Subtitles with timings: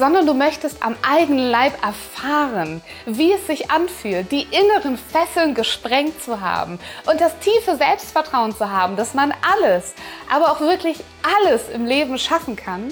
[0.00, 6.22] sondern du möchtest am eigenen Leib erfahren, wie es sich anfühlt, die inneren Fesseln gesprengt
[6.22, 9.94] zu haben und das tiefe Selbstvertrauen zu haben, dass man alles,
[10.32, 12.88] aber auch wirklich alles im Leben schaffen kann,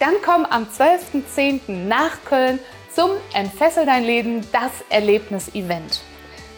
[0.00, 1.70] dann komm am 12.10.
[1.86, 6.00] nach Köln zum Entfessel dein Leben, das Erlebnis-Event.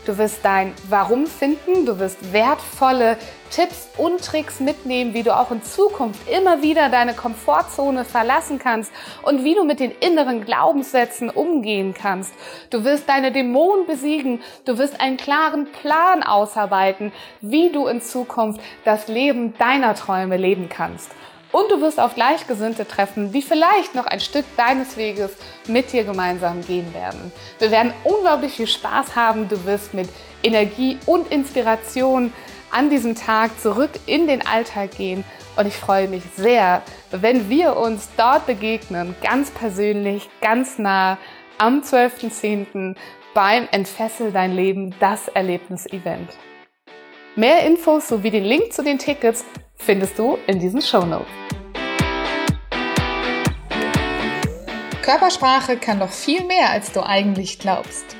[0.09, 3.19] Du wirst dein Warum finden, du wirst wertvolle
[3.51, 8.91] Tipps und Tricks mitnehmen, wie du auch in Zukunft immer wieder deine Komfortzone verlassen kannst
[9.23, 12.33] und wie du mit den inneren Glaubenssätzen umgehen kannst.
[12.71, 18.63] Du wirst deine Dämonen besiegen, du wirst einen klaren Plan ausarbeiten, wie du in Zukunft
[18.87, 21.11] das Leben deiner Träume leben kannst.
[21.51, 25.33] Und du wirst auf Gleichgesinnte treffen, die vielleicht noch ein Stück deines Weges
[25.67, 27.33] mit dir gemeinsam gehen werden.
[27.59, 29.49] Wir werden unglaublich viel Spaß haben.
[29.49, 30.09] Du wirst mit
[30.43, 32.33] Energie und Inspiration
[32.71, 35.25] an diesem Tag zurück in den Alltag gehen.
[35.57, 41.17] Und ich freue mich sehr, wenn wir uns dort begegnen, ganz persönlich, ganz nah
[41.57, 42.95] am 12.10.
[43.35, 46.31] beim Entfessel dein Leben, das Erlebnis-Event.
[47.37, 49.45] Mehr Infos sowie den Link zu den Tickets
[49.79, 51.27] findest du in diesen Show Notes.
[55.03, 58.18] Körpersprache kann noch viel mehr, als du eigentlich glaubst.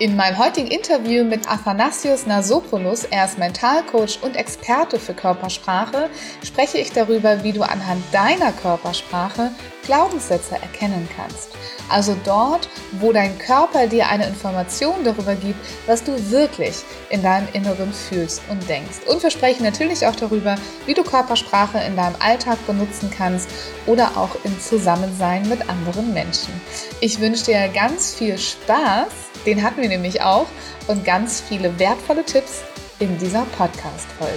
[0.00, 6.10] In meinem heutigen Interview mit Athanasios Nasopoulos, er ist Mentalcoach und Experte für Körpersprache,
[6.42, 9.52] spreche ich darüber, wie du anhand deiner Körpersprache
[9.84, 11.50] Glaubenssätze erkennen kannst.
[11.88, 17.46] Also dort, wo dein Körper dir eine Information darüber gibt, was du wirklich in deinem
[17.52, 19.02] Inneren fühlst und denkst.
[19.06, 20.56] Und wir sprechen natürlich auch darüber,
[20.86, 23.48] wie du Körpersprache in deinem Alltag benutzen kannst
[23.86, 26.52] oder auch im Zusammensein mit anderen Menschen.
[27.00, 29.06] Ich wünsche dir ganz viel Spaß,
[29.46, 30.46] den hatten wir nämlich auch,
[30.86, 32.62] und ganz viele wertvolle Tipps
[32.98, 34.32] in dieser Podcast-Folge.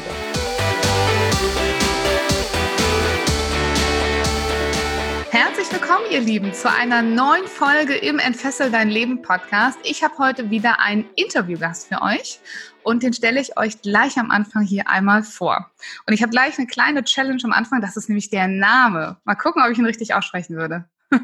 [5.32, 9.78] Herzlich willkommen, ihr Lieben, zu einer neuen Folge im Entfessel dein Leben Podcast.
[9.84, 12.40] Ich habe heute wieder einen Interviewgast für euch
[12.84, 15.70] und den stelle ich euch gleich am Anfang hier einmal vor.
[16.06, 19.18] Und ich habe gleich eine kleine Challenge am Anfang, das ist nämlich der Name.
[19.26, 20.86] Mal gucken, ob ich ihn richtig aussprechen würde.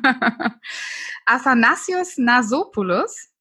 [1.26, 3.33] Athanasios Nasopoulos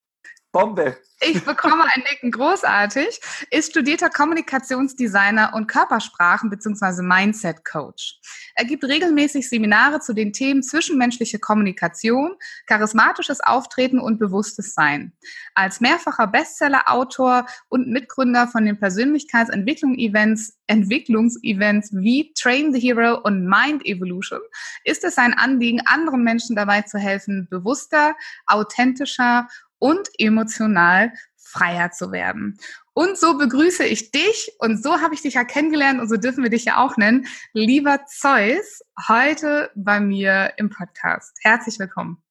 [0.52, 0.98] Bombe.
[1.24, 3.20] Ich bekomme ein Nicken großartig.
[3.50, 7.02] Ist studierter Kommunikationsdesigner und Körpersprachen- bzw.
[7.02, 8.18] Mindset-Coach.
[8.56, 12.34] Er gibt regelmäßig Seminare zu den Themen zwischenmenschliche Kommunikation,
[12.66, 15.12] charismatisches Auftreten und bewusstes Sein.
[15.54, 23.86] Als mehrfacher Bestseller-Autor und Mitgründer von den Persönlichkeitsentwicklung-Events, Entwicklungsevents wie Train the Hero und Mind
[23.86, 24.40] Evolution
[24.84, 29.48] ist es sein Anliegen, anderen Menschen dabei zu helfen, bewusster, authentischer
[29.82, 32.56] und emotional freier zu werden.
[32.94, 36.44] Und so begrüße ich dich und so habe ich dich ja kennengelernt und so dürfen
[36.44, 41.36] wir dich ja auch nennen, lieber Zeus, heute bei mir im Podcast.
[41.42, 42.22] Herzlich willkommen.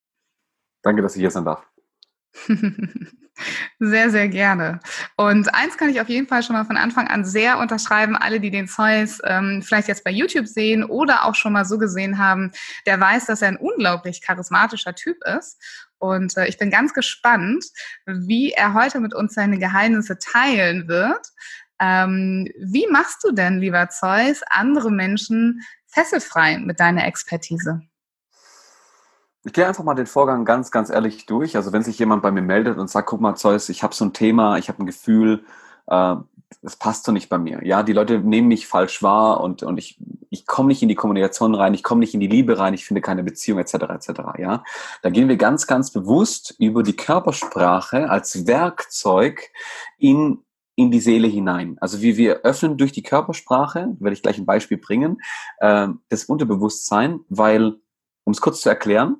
[0.81, 1.67] Danke, dass ich hier sein darf.
[3.79, 4.79] Sehr, sehr gerne.
[5.15, 8.15] Und eins kann ich auf jeden Fall schon mal von Anfang an sehr unterschreiben.
[8.15, 11.79] Alle, die den Zeus ähm, vielleicht jetzt bei YouTube sehen oder auch schon mal so
[11.79, 12.51] gesehen haben,
[12.85, 15.59] der weiß, dass er ein unglaublich charismatischer Typ ist.
[16.01, 17.63] Und äh, ich bin ganz gespannt,
[18.07, 21.27] wie er heute mit uns seine Geheimnisse teilen wird.
[21.79, 27.81] Ähm, wie machst du denn, lieber Zeus, andere Menschen fesselfrei mit deiner Expertise?
[29.43, 31.55] Ich gehe einfach mal den Vorgang ganz, ganz ehrlich durch.
[31.55, 34.05] Also wenn sich jemand bei mir meldet und sagt, guck mal, Zeus, ich habe so
[34.05, 35.43] ein Thema, ich habe ein Gefühl,
[35.87, 36.15] äh,
[36.61, 37.65] das passt so nicht bei mir.
[37.65, 40.95] Ja, die Leute nehmen mich falsch wahr und, und ich, ich komme nicht in die
[40.95, 43.73] Kommunikation rein, ich komme nicht in die Liebe rein, ich finde keine Beziehung etc.
[43.73, 44.09] etc.
[44.37, 44.63] Ja,
[45.01, 49.49] da gehen wir ganz, ganz bewusst über die Körpersprache als Werkzeug
[49.97, 50.43] in
[50.75, 51.77] in die Seele hinein.
[51.79, 55.21] Also wie wir öffnen durch die Körpersprache, werde ich gleich ein Beispiel bringen,
[55.59, 57.75] äh, das Unterbewusstsein, weil,
[58.23, 59.17] um es kurz zu erklären,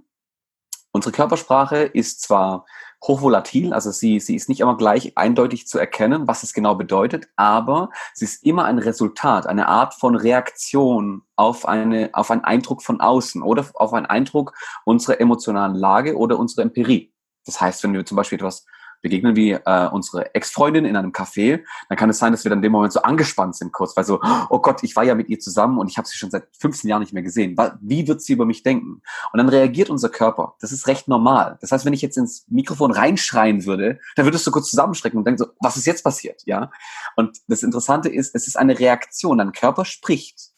[0.92, 2.66] unsere Körpersprache ist zwar
[3.04, 7.30] hochvolatil, also sie, sie ist nicht immer gleich eindeutig zu erkennen, was es genau bedeutet,
[7.36, 12.84] aber sie ist immer ein Resultat, eine Art von Reaktion auf, eine, auf einen Eindruck
[12.84, 14.54] von außen oder auf einen Eindruck
[14.86, 17.12] unserer emotionalen Lage oder unserer Empirie.
[17.46, 18.66] Das heißt, wenn wir zum Beispiel etwas
[19.02, 22.60] begegnen wir äh, unsere Ex-Freundin in einem Café, dann kann es sein, dass wir dann
[22.60, 24.20] in dem Moment so angespannt sind kurz, weil so,
[24.50, 26.90] oh Gott, ich war ja mit ihr zusammen und ich habe sie schon seit 15
[26.90, 27.56] Jahren nicht mehr gesehen.
[27.82, 29.02] Wie wird sie über mich denken?
[29.32, 30.56] Und dann reagiert unser Körper.
[30.62, 31.58] Das ist recht normal.
[31.62, 35.26] Das heißt, wenn ich jetzt ins Mikrofon reinschreien würde, dann würdest du kurz zusammenschrecken und
[35.26, 36.42] denken so, was ist jetzt passiert?
[36.46, 36.72] Ja.
[37.16, 39.38] Und das Interessante ist, es ist eine Reaktion.
[39.40, 40.52] Dein Körper spricht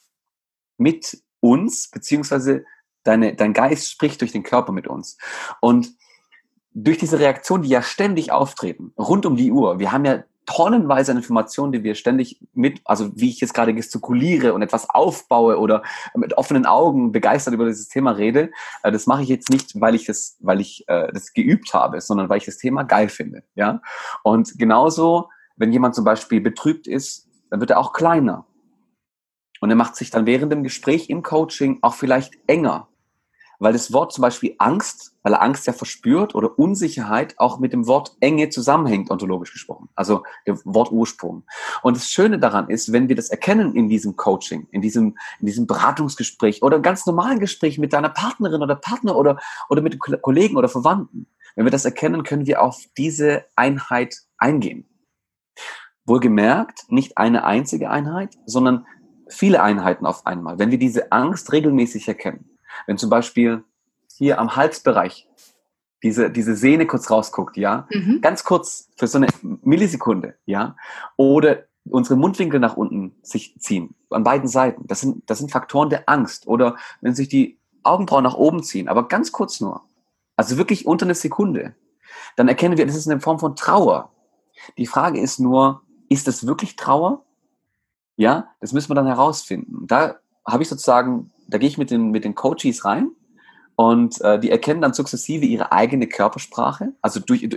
[0.77, 2.65] mit uns, beziehungsweise
[3.03, 5.17] deine, dein Geist spricht durch den Körper mit uns.
[5.61, 5.93] Und
[6.73, 11.11] durch diese Reaktion, die ja ständig auftreten, rund um die Uhr, wir haben ja tonnenweise
[11.11, 15.57] an Informationen, die wir ständig mit, also wie ich jetzt gerade gestikuliere und etwas aufbaue
[15.57, 15.83] oder
[16.15, 18.51] mit offenen Augen begeistert über dieses Thema rede,
[18.83, 22.01] äh, das mache ich jetzt nicht, weil ich das, weil ich äh, das geübt habe,
[22.01, 23.81] sondern weil ich das Thema geil finde, ja.
[24.23, 28.45] Und genauso, wenn jemand zum Beispiel betrübt ist, dann wird er auch kleiner.
[29.61, 32.89] Und er macht sich dann während dem Gespräch im Coaching auch vielleicht enger
[33.63, 37.71] weil das Wort zum Beispiel Angst, weil er Angst ja verspürt oder Unsicherheit auch mit
[37.71, 39.87] dem Wort Enge zusammenhängt, ontologisch gesprochen.
[39.95, 41.43] Also der Wortursprung.
[41.81, 45.45] Und das Schöne daran ist, wenn wir das erkennen in diesem Coaching, in diesem, in
[45.45, 49.39] diesem Beratungsgespräch oder ganz normalen Gespräch mit deiner Partnerin oder Partner oder,
[49.69, 54.89] oder mit Kollegen oder Verwandten, wenn wir das erkennen, können wir auf diese Einheit eingehen.
[56.05, 58.85] Wohlgemerkt, nicht eine einzige Einheit, sondern
[59.29, 60.59] viele Einheiten auf einmal.
[60.59, 62.52] Wenn wir diese Angst regelmäßig erkennen,
[62.87, 63.63] wenn zum Beispiel
[64.17, 65.27] hier am Halsbereich
[66.03, 68.19] diese, diese Sehne kurz rausguckt, ja, mhm.
[68.21, 70.75] ganz kurz für so eine Millisekunde, ja,
[71.15, 74.87] oder unsere Mundwinkel nach unten sich ziehen, an beiden Seiten.
[74.87, 76.47] Das sind, das sind Faktoren der Angst.
[76.47, 79.81] Oder wenn sich die Augenbrauen nach oben ziehen, aber ganz kurz nur.
[80.35, 81.75] Also wirklich unter eine Sekunde.
[82.35, 84.11] Dann erkennen wir, das ist eine Form von Trauer.
[84.77, 87.25] Die Frage ist nur, ist das wirklich Trauer?
[88.15, 89.85] Ja, das müssen wir dann herausfinden.
[89.87, 90.15] Da
[90.45, 93.11] habe ich sozusagen da gehe ich mit den, mit den Coaches rein
[93.75, 97.47] und äh, die erkennen dann sukzessive ihre eigene Körpersprache, also durch,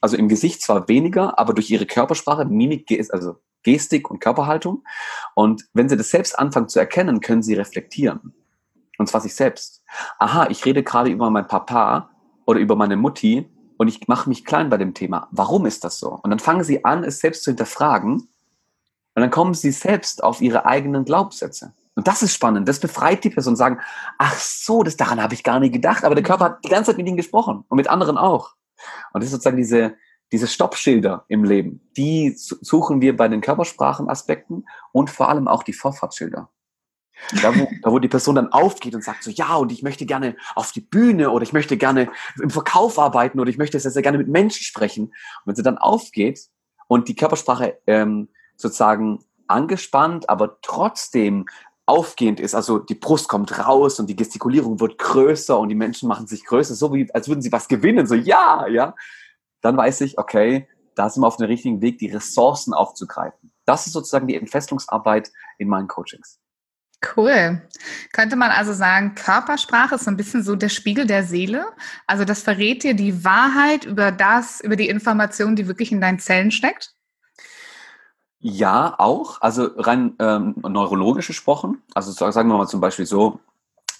[0.00, 4.82] also im Gesicht zwar weniger, aber durch ihre Körpersprache, Mimik, also Gestik und Körperhaltung.
[5.34, 8.34] Und wenn sie das selbst anfangen zu erkennen, können sie reflektieren.
[8.98, 9.82] Und zwar sich selbst.
[10.18, 12.10] Aha, ich rede gerade über meinen Papa
[12.46, 15.28] oder über meine Mutti und ich mache mich klein bei dem Thema.
[15.30, 16.18] Warum ist das so?
[16.22, 18.28] Und dann fangen sie an, es selbst zu hinterfragen.
[19.14, 21.72] Und dann kommen sie selbst auf ihre eigenen Glaubenssätze.
[22.00, 22.66] Und das ist spannend.
[22.66, 23.78] Das befreit die Person sagen,
[24.16, 26.02] ach so, das daran habe ich gar nicht gedacht.
[26.02, 28.54] Aber der Körper hat die ganze Zeit mit ihnen gesprochen und mit anderen auch.
[29.12, 29.96] Und das ist sozusagen diese,
[30.32, 31.90] diese Stoppschilder im Leben.
[31.98, 36.48] Die suchen wir bei den Körpersprachenaspekten und vor allem auch die Vorfahrtsschilder.
[37.42, 40.06] Da wo, da, wo die Person dann aufgeht und sagt so, ja, und ich möchte
[40.06, 42.10] gerne auf die Bühne oder ich möchte gerne
[42.42, 45.08] im Verkauf arbeiten oder ich möchte sehr, sehr gerne mit Menschen sprechen.
[45.08, 45.14] Und
[45.44, 46.40] wenn sie dann aufgeht
[46.88, 51.46] und die Körpersprache ähm, sozusagen angespannt, aber trotzdem
[51.86, 56.08] aufgehend ist, also die Brust kommt raus und die Gestikulierung wird größer und die Menschen
[56.08, 58.94] machen sich größer, so wie als würden sie was gewinnen, so ja, ja,
[59.60, 63.52] dann weiß ich, okay, da sind wir auf dem richtigen Weg, die Ressourcen aufzugreifen.
[63.64, 66.38] Das ist sozusagen die Entfesselungsarbeit in meinen Coachings.
[67.16, 67.62] Cool.
[68.12, 71.66] Könnte man also sagen, Körpersprache ist so ein bisschen so der Spiegel der Seele.
[72.06, 76.18] Also das verrät dir die Wahrheit über das, über die Information, die wirklich in deinen
[76.18, 76.94] Zellen steckt?
[78.42, 79.42] Ja, auch.
[79.42, 81.82] Also rein ähm, neurologisch gesprochen.
[81.94, 83.38] Also sagen wir mal zum Beispiel so,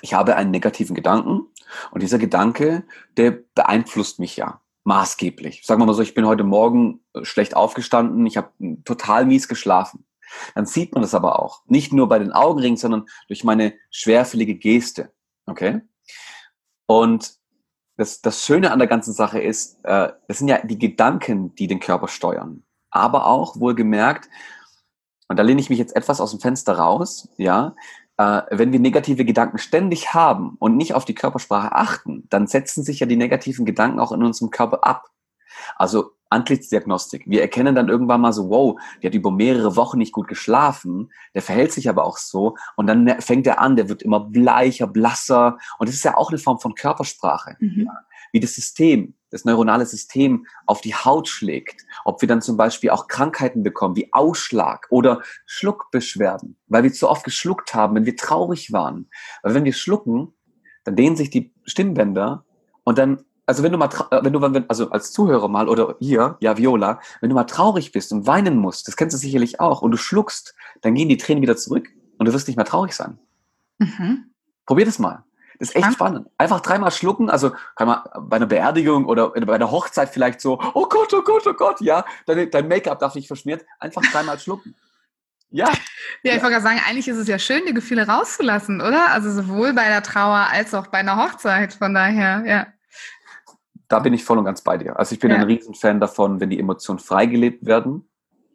[0.00, 1.46] ich habe einen negativen Gedanken
[1.90, 2.84] und dieser Gedanke,
[3.19, 5.66] der beeinflusst mich ja maßgeblich.
[5.66, 8.50] Sagen wir mal so, ich bin heute Morgen äh, schlecht aufgestanden, ich habe
[8.87, 10.06] total mies geschlafen.
[10.54, 11.62] Dann sieht man das aber auch.
[11.66, 15.12] Nicht nur bei den Augenringen, sondern durch meine schwerfällige Geste.
[15.44, 15.82] Okay?
[16.86, 17.34] Und
[17.98, 21.67] das, das Schöne an der ganzen Sache ist, äh, das sind ja die Gedanken, die
[21.67, 24.29] den Körper steuern aber auch wohlgemerkt,
[25.29, 27.77] und da lehne ich mich jetzt etwas aus dem Fenster raus, ja,
[28.17, 32.82] äh, wenn wir negative Gedanken ständig haben und nicht auf die Körpersprache achten, dann setzen
[32.82, 35.06] sich ja die negativen Gedanken auch in unserem Körper ab.
[35.77, 37.25] Also Antlitzdiagnostik.
[37.27, 41.11] Wir erkennen dann irgendwann mal so, wow, der hat über mehrere Wochen nicht gut geschlafen,
[41.35, 44.87] der verhält sich aber auch so und dann fängt er an, der wird immer bleicher,
[44.87, 47.56] blasser und das ist ja auch eine Form von Körpersprache.
[47.61, 47.87] Mhm.
[47.87, 52.56] Ja wie das System, das neuronale System auf die Haut schlägt, ob wir dann zum
[52.56, 58.06] Beispiel auch Krankheiten bekommen, wie Ausschlag oder Schluckbeschwerden, weil wir zu oft geschluckt haben, wenn
[58.06, 59.08] wir traurig waren.
[59.43, 60.34] Weil wenn wir schlucken,
[60.84, 62.44] dann dehnen sich die Stimmbänder
[62.84, 66.37] und dann, also wenn du mal, äh, wenn du, also als Zuhörer mal oder hier,
[66.41, 69.82] ja, Viola, wenn du mal traurig bist und weinen musst, das kennst du sicherlich auch,
[69.82, 72.93] und du schluckst, dann gehen die Tränen wieder zurück und du wirst nicht mehr traurig
[72.93, 73.19] sein.
[73.79, 74.31] Mhm.
[74.67, 75.25] Probier das mal.
[75.60, 75.93] Das ist echt ja.
[75.93, 76.26] spannend.
[76.38, 80.58] Einfach dreimal schlucken, also kann man bei einer Beerdigung oder bei einer Hochzeit vielleicht so,
[80.72, 83.67] oh Gott, oh Gott, oh Gott, ja, dein, dein Make-up darf nicht verschmiert.
[83.79, 84.74] Einfach dreimal schlucken.
[85.50, 85.70] Ja.
[86.22, 89.12] Ja, ich wollte gerade sagen, eigentlich ist es ja schön, die Gefühle rauszulassen, oder?
[89.12, 91.72] Also sowohl bei der Trauer als auch bei einer Hochzeit.
[91.72, 92.67] Von daher, ja.
[93.88, 94.98] da bin ich voll und ganz bei dir.
[94.98, 95.36] Also ich bin ja.
[95.36, 98.08] ein Riesenfan davon, wenn die Emotionen freigelebt werden,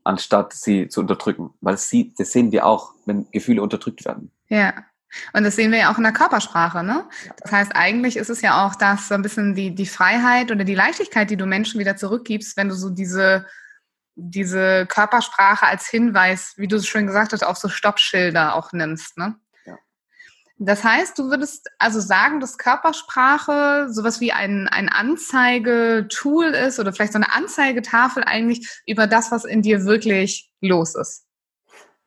[0.04, 1.54] anstatt sie zu unterdrücken.
[1.62, 4.32] Weil sie, das sehen wir auch, wenn Gefühle unterdrückt werden.
[4.50, 4.74] Ja.
[5.34, 7.08] Und das sehen wir ja auch in der Körpersprache, ne?
[7.42, 10.64] Das heißt, eigentlich ist es ja auch das so ein bisschen die, die Freiheit oder
[10.64, 13.46] die Leichtigkeit, die du Menschen wieder zurückgibst, wenn du so diese,
[14.16, 19.18] diese Körpersprache als Hinweis, wie du es schon gesagt hast, auf so Stoppschilder auch nimmst,
[19.18, 19.36] ne?
[20.58, 26.94] Das heißt, du würdest also sagen, dass Körpersprache sowas wie ein, ein Anzeigetool ist oder
[26.94, 31.26] vielleicht so eine Anzeigetafel eigentlich über das, was in dir wirklich los ist.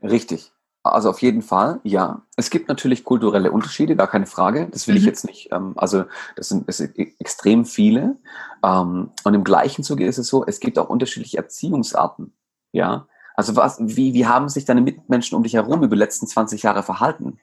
[0.02, 0.50] Richtig.
[0.92, 2.22] Also auf jeden Fall, ja.
[2.36, 4.68] Es gibt natürlich kulturelle Unterschiede, gar keine Frage.
[4.70, 5.00] Das will mhm.
[5.00, 6.04] ich jetzt nicht, ähm, also
[6.36, 8.16] das sind, das sind extrem viele.
[8.62, 12.32] Ähm, und im gleichen Zuge ist es so, es gibt auch unterschiedliche Erziehungsarten.
[12.72, 13.06] Ja.
[13.34, 16.62] Also was, wie, wie haben sich deine Mitmenschen um dich herum über die letzten 20
[16.62, 17.38] Jahre verhalten?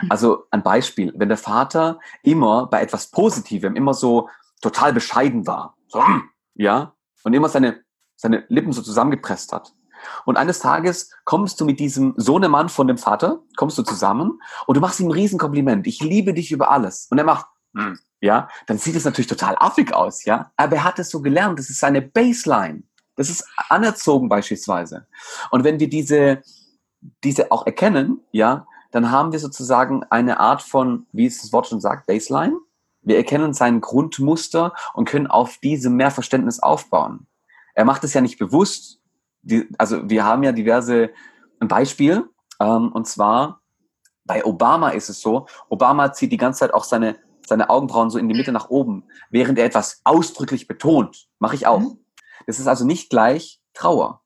[0.00, 0.10] Mhm.
[0.10, 4.28] Also ein Beispiel, wenn der Vater immer bei etwas Positivem immer so
[4.60, 6.02] total bescheiden war, so,
[6.54, 7.80] ja, und immer seine,
[8.16, 9.72] seine Lippen so zusammengepresst hat.
[10.24, 14.76] Und eines Tages kommst du mit diesem Sohnemann von dem Vater, kommst du zusammen und
[14.76, 15.86] du machst ihm ein Riesenkompliment.
[15.86, 17.08] Ich liebe dich über alles.
[17.10, 20.52] Und er macht, hm, ja, dann sieht es natürlich total affig aus, ja.
[20.56, 21.58] Aber er hat es so gelernt.
[21.58, 22.82] Das ist seine Baseline.
[23.16, 25.06] Das ist anerzogen beispielsweise.
[25.50, 26.42] Und wenn wir diese,
[27.24, 31.66] diese auch erkennen, ja, dann haben wir sozusagen eine Art von, wie es das Wort
[31.66, 32.56] schon sagt, Baseline.
[33.00, 37.26] Wir erkennen sein Grundmuster und können auf diesem mehr Verständnis aufbauen.
[37.74, 39.00] Er macht es ja nicht bewusst.
[39.42, 41.10] Die, also wir haben ja diverse,
[41.60, 42.28] ein Beispiel,
[42.60, 43.60] ähm, und zwar
[44.24, 48.18] bei Obama ist es so, Obama zieht die ganze Zeit auch seine, seine Augenbrauen so
[48.18, 51.28] in die Mitte nach oben, während er etwas ausdrücklich betont.
[51.38, 51.80] Mache ich auch.
[51.80, 51.98] Mhm.
[52.46, 54.22] Das ist also nicht gleich Trauer.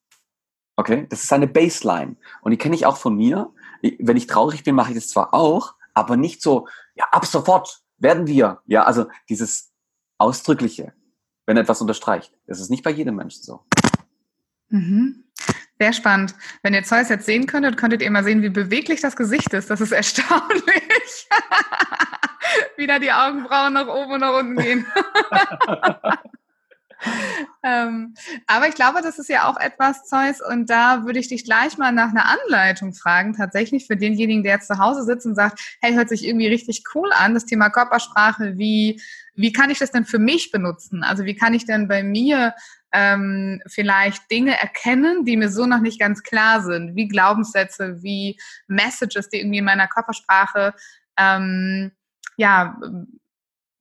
[0.77, 2.17] Okay, das ist eine Baseline.
[2.43, 3.53] Und die kenne ich auch von mir
[3.99, 7.83] wenn ich traurig bin, mache ich das zwar auch, aber nicht so, ja, ab sofort
[7.99, 8.61] werden wir.
[8.67, 9.73] Ja, also dieses
[10.19, 10.93] Ausdrückliche,
[11.47, 12.33] wenn etwas unterstreicht.
[12.47, 13.65] Das ist nicht bei jedem Menschen so.
[14.69, 15.25] Mhm.
[15.79, 16.35] Sehr spannend.
[16.63, 19.69] Wenn ihr Zeus jetzt sehen könntet, könntet ihr mal sehen, wie beweglich das Gesicht ist.
[19.69, 21.29] Das ist erstaunlich.
[22.77, 24.87] wie da die Augenbrauen nach oben und nach unten gehen.
[27.63, 28.15] ähm,
[28.47, 31.79] aber ich glaube, das ist ja auch etwas, Zeus, und da würde ich dich gleich
[31.79, 35.61] mal nach einer Anleitung fragen, tatsächlich für denjenigen, der jetzt zu Hause sitzt und sagt,
[35.81, 39.01] hey, hört sich irgendwie richtig cool an, das Thema Körpersprache, wie,
[39.35, 41.03] wie kann ich das denn für mich benutzen?
[41.03, 42.55] Also wie kann ich denn bei mir
[42.93, 48.39] ähm, vielleicht Dinge erkennen, die mir so noch nicht ganz klar sind, wie Glaubenssätze, wie
[48.69, 50.73] Messages, die irgendwie in meiner Körpersprache
[51.19, 51.93] ähm,
[52.37, 52.79] ja,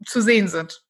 [0.05, 0.83] zu sehen sind.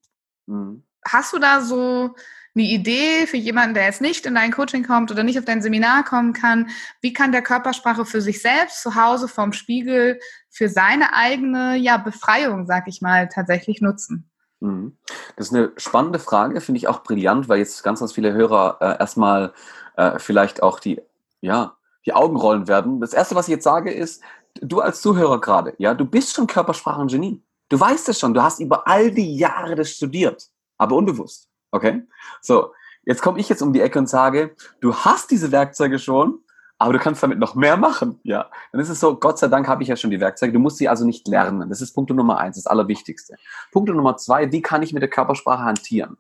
[0.48, 0.84] Mhm.
[1.08, 2.16] Hast du da so
[2.56, 5.62] eine Idee für jemanden, der jetzt nicht in dein Coaching kommt oder nicht auf dein
[5.62, 6.70] Seminar kommen kann?
[7.02, 10.20] Wie kann der Körpersprache für sich selbst zu Hause vorm Spiegel
[10.50, 14.30] für seine eigene ja, Befreiung, sag ich mal, tatsächlich nutzen?
[14.62, 14.98] Mhm.
[15.36, 18.78] Das ist eine spannende Frage, finde ich auch brillant, weil jetzt ganz, ganz viele Hörer
[18.80, 19.54] äh, erstmal
[19.98, 21.02] äh, vielleicht auch die,
[21.42, 23.02] ja, die Augen rollen werden.
[23.02, 24.24] Das erste, was ich jetzt sage, ist,
[24.62, 27.44] du als Zuhörer gerade, ja, du bist schon Körpersprachengenie.
[27.68, 31.50] Du weißt es schon, du hast über all die Jahre das studiert aber unbewusst.
[31.72, 32.04] Okay?
[32.42, 32.74] So,
[33.06, 36.40] jetzt komme ich jetzt um die Ecke und sage, du hast diese Werkzeuge schon,
[36.78, 38.20] aber du kannst damit noch mehr machen.
[38.24, 40.52] Ja, dann ist es so, Gott sei Dank habe ich ja schon die Werkzeuge.
[40.52, 41.70] Du musst sie also nicht lernen.
[41.70, 43.36] Das ist Punkt Nummer eins, das Allerwichtigste.
[43.72, 46.18] Punkt Nummer zwei, wie kann ich mit der Körpersprache hantieren?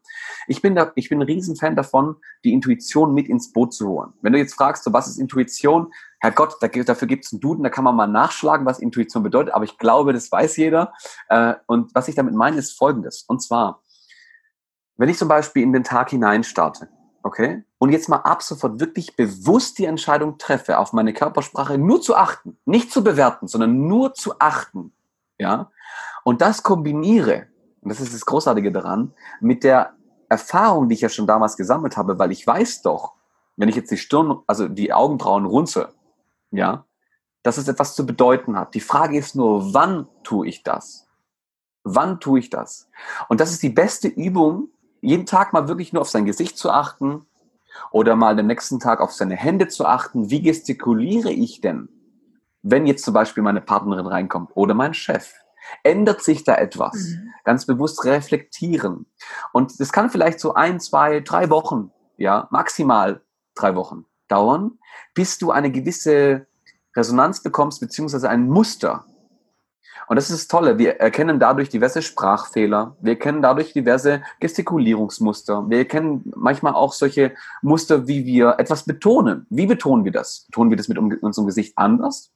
[0.47, 4.13] Ich bin, da, ich bin ein Riesenfan davon, die Intuition mit ins Boot zu holen.
[4.21, 5.91] Wenn du jetzt fragst, so, was ist Intuition?
[6.19, 9.23] Herr Gott, da, dafür gibt es einen Duden, da kann man mal nachschlagen, was Intuition
[9.23, 10.93] bedeutet, aber ich glaube, das weiß jeder.
[11.27, 13.23] Äh, und was ich damit meine, ist Folgendes.
[13.27, 13.81] Und zwar,
[14.97, 16.89] wenn ich zum Beispiel in den Tag hinein starte,
[17.23, 22.01] okay, und jetzt mal ab sofort wirklich bewusst die Entscheidung treffe, auf meine Körpersprache nur
[22.01, 24.93] zu achten, nicht zu bewerten, sondern nur zu achten,
[25.37, 25.71] ja,
[26.23, 27.47] und das kombiniere,
[27.81, 29.93] und das ist das Großartige daran, mit der
[30.29, 33.13] Erfahrung, die ich ja schon damals gesammelt habe, weil ich weiß doch,
[33.57, 35.93] wenn ich jetzt die Stirn, also die Augenbrauen runze,
[36.51, 36.85] ja,
[37.43, 38.73] dass es etwas zu bedeuten hat.
[38.73, 41.07] Die Frage ist nur, wann tue ich das?
[41.83, 42.89] Wann tue ich das?
[43.29, 44.69] Und das ist die beste Übung,
[45.05, 47.25] jeden Tag mal wirklich nur auf sein Gesicht zu achten
[47.91, 50.29] oder mal den nächsten Tag auf seine Hände zu achten.
[50.29, 51.89] Wie gestikuliere ich denn,
[52.61, 55.33] wenn jetzt zum Beispiel meine Partnerin reinkommt oder mein Chef?
[55.83, 56.95] Ändert sich da etwas?
[56.95, 57.33] Mhm.
[57.43, 59.07] Ganz bewusst reflektieren.
[59.51, 63.21] Und das kann vielleicht so ein, zwei, drei Wochen, ja, maximal
[63.55, 64.77] drei Wochen dauern,
[65.13, 66.47] bis du eine gewisse
[66.95, 69.05] Resonanz bekommst, beziehungsweise ein Muster
[70.07, 70.77] und das ist das Tolle.
[70.77, 72.95] Wir erkennen dadurch diverse Sprachfehler.
[73.01, 75.69] Wir erkennen dadurch diverse Gestikulierungsmuster.
[75.69, 79.45] Wir erkennen manchmal auch solche Muster, wie wir etwas betonen.
[79.49, 80.45] Wie betonen wir das?
[80.47, 82.31] Betonen wir das mit unserem Gesicht anders?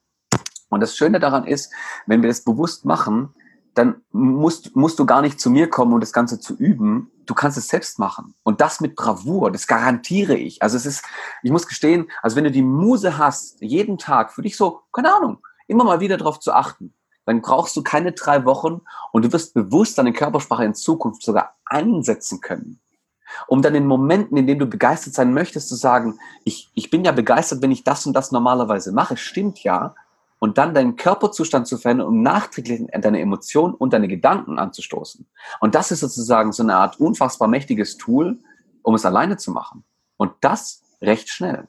[0.69, 1.71] Und das Schöne daran ist,
[2.05, 3.33] wenn wir das bewusst machen,
[3.75, 7.11] dann musst, musst du gar nicht zu mir kommen, um das Ganze zu üben.
[7.25, 8.33] Du kannst es selbst machen.
[8.43, 10.61] Und das mit Bravour, das garantiere ich.
[10.61, 11.05] Also es ist,
[11.43, 15.13] ich muss gestehen, also wenn du die Muse hast, jeden Tag für dich so, keine
[15.13, 15.37] Ahnung,
[15.67, 16.93] immer mal wieder darauf zu achten,
[17.29, 18.81] dann brauchst du keine drei Wochen
[19.11, 22.79] und du wirst bewusst deine Körpersprache in Zukunft sogar einsetzen können.
[23.47, 27.05] Um dann in Momenten, in denen du begeistert sein möchtest, zu sagen, ich, ich bin
[27.05, 29.93] ja begeistert, wenn ich das und das normalerweise mache, stimmt ja,
[30.39, 35.27] und dann deinen Körperzustand zu verändern, um nachträglich deine Emotionen und deine Gedanken anzustoßen.
[35.59, 38.39] Und das ist sozusagen so eine Art unfassbar mächtiges Tool,
[38.81, 39.83] um es alleine zu machen.
[40.17, 41.67] Und das recht schnell.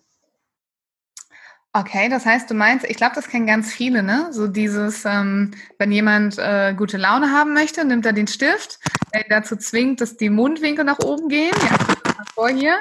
[1.73, 4.27] Okay, das heißt, du meinst, ich glaube, das kennen ganz viele, ne?
[4.33, 8.81] So dieses, ähm, wenn jemand äh, gute Laune haben möchte, nimmt er den Stift,
[9.15, 11.55] der ihn dazu zwingt, dass die Mundwinkel nach oben gehen.
[11.63, 11.79] Ja,
[12.17, 12.75] mal vor hier.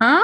[0.00, 0.20] Ha?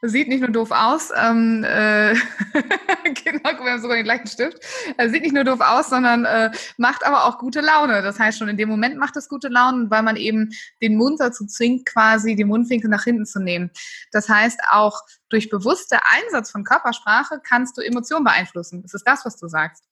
[0.00, 2.14] Sieht nicht nur doof aus, ähm, äh,
[3.24, 4.58] genau, wir haben sogar den gleichen Stift.
[4.96, 8.00] Äh, sieht nicht nur doof aus, sondern äh, macht aber auch gute Laune.
[8.02, 10.50] Das heißt, schon in dem Moment macht es gute Laune, weil man eben
[10.80, 13.72] den Mund dazu zwingt, quasi die Mundwinkel nach hinten zu nehmen.
[14.12, 15.00] Das heißt, auch
[15.30, 18.82] durch bewusster Einsatz von Körpersprache kannst du Emotionen beeinflussen.
[18.82, 19.87] Das ist das, was du sagst.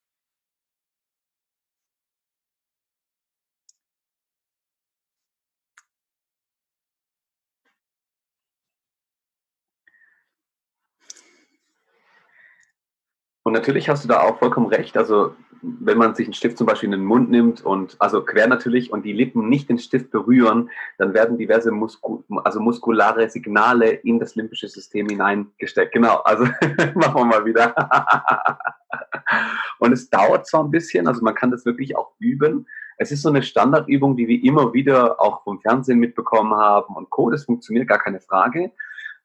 [13.56, 14.96] Natürlich hast du da auch vollkommen recht.
[14.96, 18.46] Also wenn man sich einen Stift zum Beispiel in den Mund nimmt und also quer
[18.46, 23.90] natürlich und die Lippen nicht den Stift berühren, dann werden diverse Musku also muskulare Signale
[23.90, 25.92] in das limbische System hineingesteckt.
[25.92, 26.44] Genau, also
[26.94, 27.74] machen wir mal wieder.
[29.78, 32.66] und es dauert zwar ein bisschen, also man kann das wirklich auch üben.
[32.98, 37.10] Es ist so eine Standardübung, die wir immer wieder auch vom Fernsehen mitbekommen haben und
[37.10, 37.30] Co.
[37.30, 38.72] Das funktioniert gar keine Frage.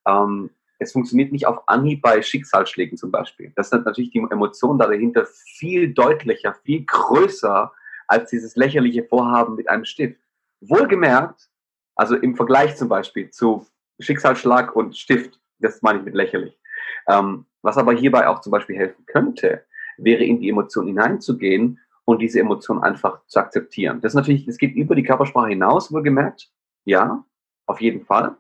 [0.08, 0.50] Ähm,
[0.82, 3.54] es funktioniert nicht auf Anhieb bei Schicksalsschlägen zum Beispiel.
[3.56, 7.72] Das sind natürlich die Emotionen dahinter viel deutlicher, viel größer
[8.08, 10.20] als dieses lächerliche Vorhaben mit einem Stift.
[10.60, 11.50] Wohlgemerkt,
[11.96, 13.68] also im Vergleich zum Beispiel zu
[14.00, 16.60] Schicksalsschlag und Stift, das meine ich mit lächerlich.
[17.08, 19.64] Ähm, was aber hierbei auch zum Beispiel helfen könnte,
[19.98, 24.02] wäre in die Emotion hineinzugehen und diese Emotion einfach zu akzeptieren.
[24.02, 26.50] Das ist natürlich, das geht über die Körpersprache hinaus, wohlgemerkt.
[26.86, 27.24] Ja,
[27.68, 28.36] auf jeden Fall.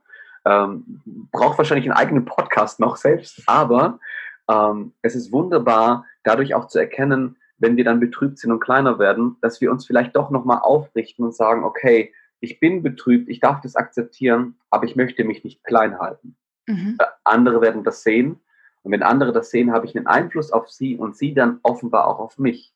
[0.46, 1.02] Ähm,
[1.32, 4.00] braucht wahrscheinlich einen eigenen Podcast noch selbst, aber
[4.50, 8.98] ähm, es ist wunderbar, dadurch auch zu erkennen, wenn wir dann betrübt sind und kleiner
[8.98, 13.40] werden, dass wir uns vielleicht doch nochmal aufrichten und sagen, okay, ich bin betrübt, ich
[13.40, 16.36] darf das akzeptieren, aber ich möchte mich nicht klein halten.
[16.66, 16.98] Mhm.
[17.00, 18.40] Äh, andere werden das sehen
[18.84, 22.08] und wenn andere das sehen, habe ich einen Einfluss auf sie und sie dann offenbar
[22.08, 22.74] auch auf mich.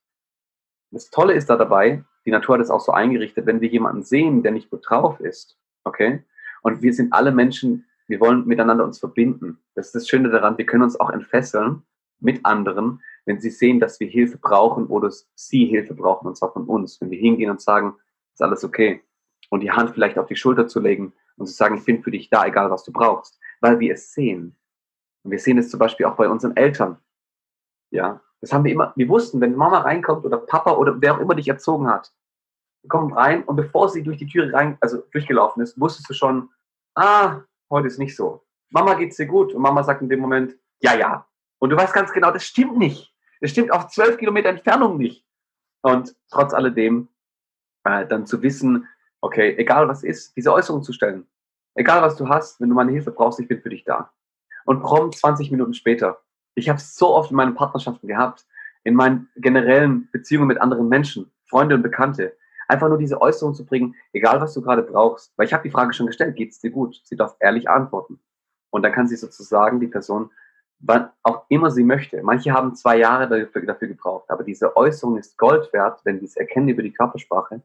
[0.91, 4.03] Das Tolle ist da dabei, die Natur hat es auch so eingerichtet, wenn wir jemanden
[4.03, 6.23] sehen, der nicht gut drauf ist, okay,
[6.65, 9.59] und wir sind alle Menschen, wir wollen miteinander uns verbinden.
[9.75, 11.83] Das ist das Schöne daran, wir können uns auch entfesseln
[12.19, 16.51] mit anderen, wenn sie sehen, dass wir Hilfe brauchen oder sie Hilfe brauchen, und zwar
[16.53, 16.99] von uns.
[16.99, 17.93] Wenn wir hingehen und sagen,
[18.33, 19.03] ist alles okay.
[19.51, 22.09] Und die Hand vielleicht auf die Schulter zu legen und zu sagen, ich bin für
[22.09, 23.39] dich da, egal was du brauchst.
[23.61, 24.55] Weil wir es sehen.
[25.21, 26.97] Und wir sehen es zum Beispiel auch bei unseren Eltern.
[27.91, 31.19] Ja, das haben wir immer, wir wussten, wenn Mama reinkommt oder Papa oder wer auch
[31.19, 32.11] immer dich erzogen hat,
[32.87, 36.49] kommt rein und bevor sie durch die Tür rein, also durchgelaufen ist, wusstest du schon,
[36.95, 38.43] ah, heute ist nicht so.
[38.69, 41.27] Mama geht's dir gut und Mama sagt in dem Moment, ja, ja.
[41.59, 43.13] Und du weißt ganz genau, das stimmt nicht.
[43.41, 45.25] Das stimmt auf zwölf Kilometer Entfernung nicht.
[45.81, 47.09] Und trotz alledem
[47.83, 48.87] äh, dann zu wissen,
[49.21, 51.27] okay, egal was ist, diese Äußerung zu stellen.
[51.75, 54.11] Egal was du hast, wenn du meine Hilfe brauchst, ich bin für dich da.
[54.65, 56.19] Und prompt 20 Minuten später.
[56.55, 58.45] Ich habe es so oft in meinen Partnerschaften gehabt,
[58.83, 62.35] in meinen generellen Beziehungen mit anderen Menschen, Freunde und Bekannte.
[62.67, 65.33] Einfach nur diese Äußerung zu bringen, egal was du gerade brauchst.
[65.37, 67.01] Weil ich habe die Frage schon gestellt, geht es dir gut?
[67.03, 68.19] Sie darf ehrlich antworten.
[68.69, 70.31] Und dann kann sie sozusagen die Person,
[70.79, 72.21] wann auch immer sie möchte.
[72.23, 76.25] Manche haben zwei Jahre dafür, dafür gebraucht, aber diese Äußerung ist Gold wert, wenn sie
[76.25, 77.61] es erkennen über die Körpersprache.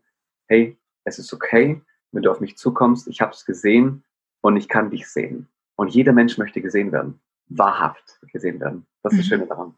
[0.47, 1.83] Hey, es ist okay,
[2.13, 4.05] wenn du auf mich zukommst, ich habe es gesehen
[4.41, 5.49] und ich kann dich sehen.
[5.77, 8.87] Und jeder Mensch möchte gesehen werden, wahrhaft gesehen werden.
[9.03, 9.29] Das ist das mhm.
[9.29, 9.75] Schöne daran.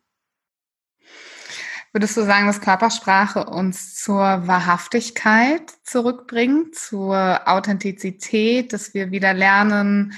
[1.93, 10.15] Würdest du sagen, dass Körpersprache uns zur Wahrhaftigkeit zurückbringt, zur Authentizität, dass wir wieder lernen,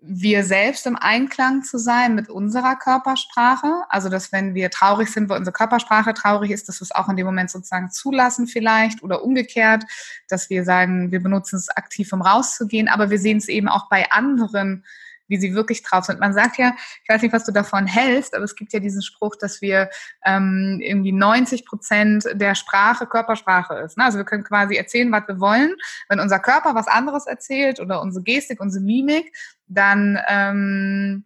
[0.00, 3.84] wir selbst im Einklang zu sein mit unserer Körpersprache?
[3.88, 7.08] Also, dass wenn wir traurig sind, weil unsere Körpersprache traurig ist, dass wir es auch
[7.08, 9.84] in dem Moment sozusagen zulassen vielleicht oder umgekehrt,
[10.28, 13.88] dass wir sagen, wir benutzen es aktiv, um rauszugehen, aber wir sehen es eben auch
[13.88, 14.84] bei anderen
[15.28, 16.20] wie sie wirklich drauf sind.
[16.20, 19.02] Man sagt ja, ich weiß nicht, was du davon hältst, aber es gibt ja diesen
[19.02, 19.90] Spruch, dass wir
[20.24, 23.96] ähm, irgendwie 90 Prozent der Sprache Körpersprache ist.
[23.96, 24.04] Ne?
[24.04, 25.74] Also wir können quasi erzählen, was wir wollen.
[26.08, 29.32] Wenn unser Körper was anderes erzählt oder unsere Gestik, unsere Mimik,
[29.66, 31.24] dann ähm,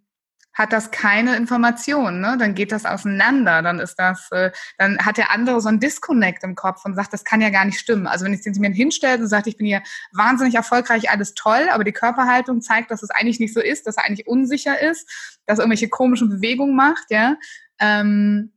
[0.61, 2.37] hat das keine Information, ne?
[2.39, 6.45] dann geht das auseinander, dann ist das, äh, dann hat der andere so ein Disconnect
[6.45, 8.07] im Kopf und sagt, das kann ja gar nicht stimmen.
[8.07, 11.69] Also wenn ich den mir hinstelle und sagt, ich bin hier wahnsinnig erfolgreich, alles toll,
[11.71, 15.09] aber die Körperhaltung zeigt, dass es eigentlich nicht so ist, dass er eigentlich unsicher ist,
[15.47, 17.37] dass er irgendwelche komischen Bewegungen macht, ja,
[17.81, 18.53] ähm,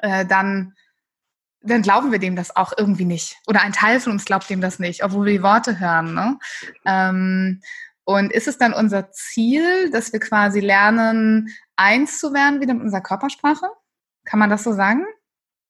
[0.00, 0.72] äh, dann
[1.62, 3.38] dann glauben wir dem das auch irgendwie nicht.
[3.48, 6.14] Oder ein Teil von uns glaubt dem das nicht, obwohl wir die Worte hören.
[6.14, 6.38] Ne?
[6.84, 7.60] Ähm,
[8.06, 12.84] und ist es dann unser Ziel, dass wir quasi lernen, eins zu werden wieder mit
[12.84, 13.66] unserer Körpersprache?
[14.24, 15.04] Kann man das so sagen?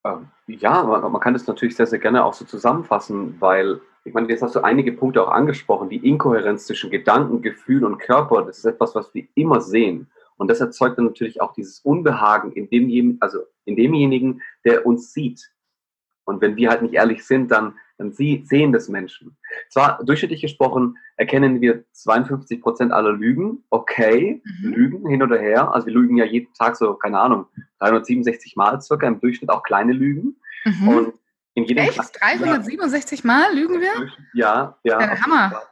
[0.04, 4.12] Ähm, ja, man, man kann das natürlich sehr, sehr gerne auch so zusammenfassen, weil ich
[4.12, 5.88] meine, jetzt hast du einige Punkte auch angesprochen.
[5.88, 10.10] Die Inkohärenz zwischen Gedanken, Gefühl und Körper, das ist etwas, was wir immer sehen.
[10.36, 15.14] Und das erzeugt dann natürlich auch dieses Unbehagen in, dem, also in demjenigen, der uns
[15.14, 15.50] sieht.
[16.24, 19.36] Und wenn wir halt nicht ehrlich sind, dann, dann sie, sehen das Menschen.
[19.70, 23.64] Zwar durchschnittlich gesprochen erkennen wir 52 Prozent aller Lügen.
[23.70, 24.72] Okay, mhm.
[24.72, 25.72] Lügen hin oder her.
[25.72, 27.46] Also wir lügen ja jeden Tag so, keine Ahnung,
[27.78, 30.36] 367 Mal circa, im Durchschnitt auch kleine Lügen.
[30.64, 30.88] Mhm.
[30.88, 31.14] Und
[31.54, 31.98] in jedem Echt?
[32.20, 34.10] 367 ja, Mal lügen wir?
[34.34, 35.00] Ja, ja.
[35.00, 35.62] ja Hammer.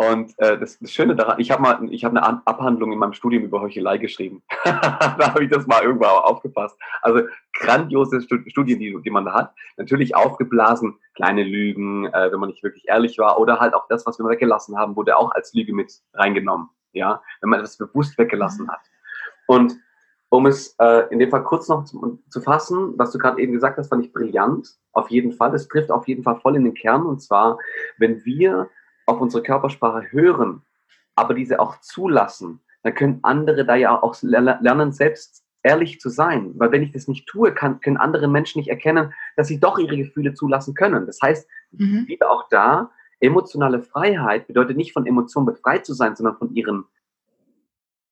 [0.00, 3.14] Und äh, das, das, Schöne daran, ich habe mal, ich habe eine Abhandlung in meinem
[3.14, 4.44] Studium über Heuchelei geschrieben.
[4.64, 6.78] da habe ich das mal irgendwo aufgepasst.
[7.02, 9.54] Also grandiose Studien, die, die man da hat.
[9.76, 14.06] Natürlich aufgeblasen, kleine Lügen, äh, wenn man nicht wirklich ehrlich war, oder halt auch das,
[14.06, 16.68] was wir weggelassen haben, wurde auch als Lüge mit reingenommen.
[16.92, 18.70] Ja, wenn man etwas bewusst weggelassen mhm.
[18.70, 18.80] hat.
[19.48, 19.80] Und
[20.28, 23.52] um es äh, in dem Fall kurz noch zu, zu fassen, was du gerade eben
[23.52, 24.68] gesagt hast, fand ich brillant.
[24.92, 25.52] Auf jeden Fall.
[25.56, 27.04] Es trifft auf jeden Fall voll in den Kern.
[27.04, 27.58] Und zwar,
[27.98, 28.68] wenn wir
[29.08, 30.62] auf unsere Körpersprache hören,
[31.14, 36.52] aber diese auch zulassen, dann können andere da ja auch lernen, selbst ehrlich zu sein.
[36.56, 39.78] Weil wenn ich das nicht tue, kann, können andere Menschen nicht erkennen, dass sie doch
[39.78, 41.06] ihre Gefühle zulassen können.
[41.06, 42.06] Das heißt, mhm.
[42.06, 42.90] wieder auch da,
[43.20, 46.84] emotionale Freiheit bedeutet nicht von Emotionen befreit zu sein, sondern von ihren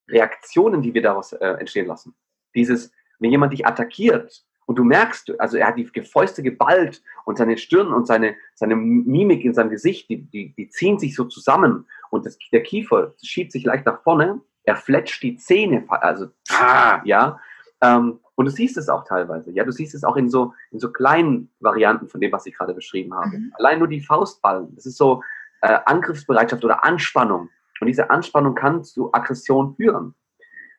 [0.09, 2.15] Reaktionen, die wir daraus äh, entstehen lassen.
[2.55, 7.39] Dieses, wenn jemand dich attackiert, und du merkst, also er hat die Fäuste geballt und
[7.39, 11.25] seine Stirn und seine, seine Mimik in seinem Gesicht, die, die, die ziehen sich so
[11.25, 16.27] zusammen und das, der Kiefer schiebt sich leicht nach vorne, er fletscht die Zähne, also,
[16.51, 17.41] ah, ja,
[17.81, 20.79] ähm, und du siehst es auch teilweise, ja, du siehst es auch in so, in
[20.79, 23.39] so kleinen Varianten von dem, was ich gerade beschrieben habe.
[23.39, 23.53] Mhm.
[23.59, 25.23] Allein nur die Faustballen, das ist so
[25.63, 27.49] äh, Angriffsbereitschaft oder Anspannung.
[27.81, 30.15] Und diese Anspannung kann zu Aggression führen.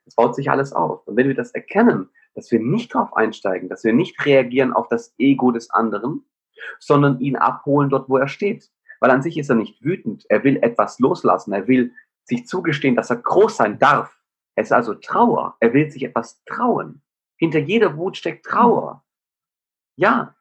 [0.05, 1.05] Das baut sich alles auf.
[1.07, 4.87] Und wenn wir das erkennen, dass wir nicht darauf einsteigen, dass wir nicht reagieren auf
[4.89, 6.23] das Ego des anderen,
[6.77, 8.69] sondern ihn abholen dort, wo er steht.
[8.99, 10.23] Weil an sich ist er nicht wütend.
[10.29, 11.51] Er will etwas loslassen.
[11.51, 11.91] Er will
[12.25, 14.15] sich zugestehen, dass er groß sein darf.
[14.53, 15.55] Es ist also Trauer.
[15.59, 17.01] Er will sich etwas trauen.
[17.37, 19.03] Hinter jeder Wut steckt Trauer.
[19.95, 20.35] Ja.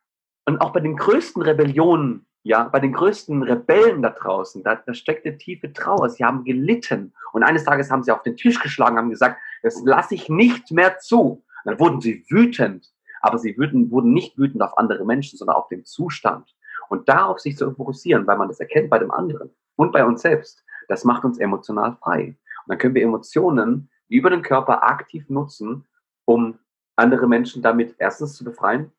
[0.44, 4.92] Und auch bei den größten Rebellionen, ja, bei den größten Rebellen da draußen, da, da
[4.92, 6.10] steckt eine tiefe Trauer.
[6.10, 7.14] Sie haben gelitten.
[7.32, 10.70] Und eines Tages haben sie auf den Tisch geschlagen, haben gesagt, das lasse ich nicht
[10.70, 11.42] mehr zu.
[11.66, 15.68] Dann wurden sie wütend, aber sie wütend, wurden nicht wütend auf andere Menschen, sondern auf
[15.68, 16.54] den Zustand.
[16.88, 20.22] Und darauf sich zu fokussieren, weil man das erkennt bei dem anderen und bei uns
[20.22, 22.36] selbst, das macht uns emotional frei.
[22.64, 25.84] Und dann können wir Emotionen über den Körper aktiv nutzen,
[26.24, 26.56] um
[26.94, 28.92] andere Menschen damit erstens zu befreien,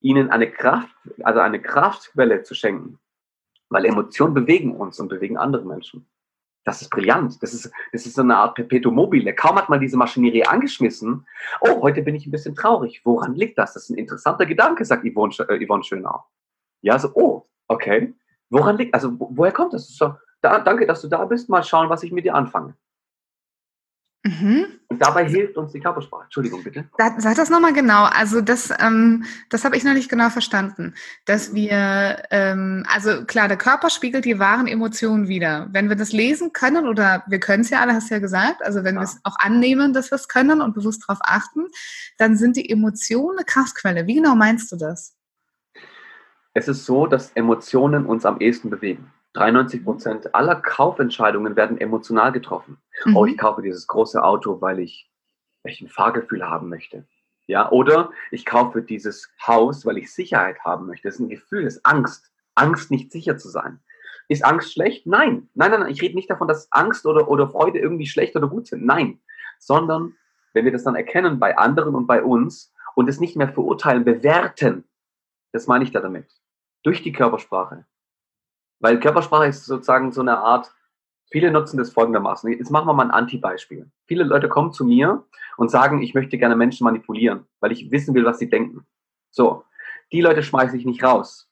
[0.00, 2.98] ihnen eine Kraft, also eine Kraftquelle zu schenken.
[3.68, 6.06] Weil Emotionen bewegen uns und bewegen andere Menschen.
[6.68, 7.42] Das ist brillant.
[7.42, 9.34] Das ist, das ist so eine Art Perpetuum mobile.
[9.34, 11.26] Kaum hat man diese Maschinerie angeschmissen.
[11.62, 13.00] Oh, heute bin ich ein bisschen traurig.
[13.04, 13.72] Woran liegt das?
[13.72, 16.26] Das ist ein interessanter Gedanke, sagt Yvonne, äh, Yvonne Schönau.
[16.82, 18.14] Ja, so, oh, okay.
[18.50, 19.96] Woran liegt, also woher kommt das?
[19.96, 21.48] So, da, danke, dass du da bist.
[21.48, 22.76] Mal schauen, was ich mit dir anfange.
[24.28, 24.66] Mhm.
[24.88, 26.24] Und dabei hilft uns die Körpersprache.
[26.24, 26.84] Entschuldigung, bitte.
[27.18, 28.04] sag das nochmal genau.
[28.04, 30.94] Also das, ähm, das habe ich noch nicht genau verstanden.
[31.24, 35.68] Dass wir, ähm, also klar, der Körper spiegelt die wahren Emotionen wieder.
[35.72, 38.62] Wenn wir das lesen können, oder wir können es ja alle, hast du ja gesagt,
[38.62, 39.00] also wenn ja.
[39.00, 41.66] wir es auch annehmen, dass wir es können und bewusst darauf achten,
[42.18, 44.06] dann sind die Emotionen eine Kraftquelle.
[44.06, 45.14] Wie genau meinst du das?
[46.54, 49.12] Es ist so, dass Emotionen uns am ehesten bewegen.
[49.34, 52.78] 93 Prozent aller Kaufentscheidungen werden emotional getroffen.
[53.04, 53.16] Mhm.
[53.16, 55.10] Oh, ich kaufe dieses große Auto, weil ich,
[55.62, 57.06] weil ich ein Fahrgefühl haben möchte.
[57.46, 61.08] Ja, oder ich kaufe dieses Haus, weil ich Sicherheit haben möchte.
[61.08, 62.30] Das ist ein Gefühl, das ist Angst.
[62.54, 63.80] Angst, nicht sicher zu sein.
[64.28, 65.06] Ist Angst schlecht?
[65.06, 65.48] Nein.
[65.54, 65.90] Nein, nein, nein.
[65.90, 68.84] Ich rede nicht davon, dass Angst oder, oder Freude irgendwie schlecht oder gut sind.
[68.84, 69.20] Nein.
[69.58, 70.14] Sondern,
[70.52, 74.04] wenn wir das dann erkennen bei anderen und bei uns und es nicht mehr verurteilen,
[74.04, 74.84] bewerten,
[75.52, 76.26] das meine ich da damit.
[76.82, 77.86] Durch die Körpersprache,
[78.80, 80.72] weil Körpersprache ist sozusagen so eine Art,
[81.30, 82.50] viele nutzen das folgendermaßen.
[82.52, 83.90] Jetzt machen wir mal ein Anti-Beispiel.
[84.06, 85.24] Viele Leute kommen zu mir
[85.56, 88.86] und sagen, ich möchte gerne Menschen manipulieren, weil ich wissen will, was sie denken.
[89.30, 89.64] So,
[90.12, 91.50] die Leute schmeiße ich nicht raus.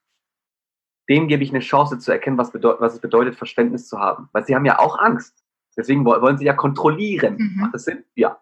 [1.08, 4.28] Dem gebe ich eine Chance zu erkennen, was, was es bedeutet, Verständnis zu haben.
[4.32, 5.44] Weil sie haben ja auch Angst.
[5.76, 7.36] Deswegen wollen sie ja kontrollieren.
[7.36, 7.60] Mhm.
[7.60, 8.04] Macht das Sinn?
[8.14, 8.40] Ja.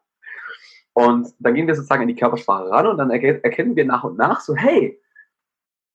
[0.92, 4.16] Und dann gehen wir sozusagen in die Körpersprache ran und dann erkennen wir nach und
[4.16, 5.00] nach so, hey,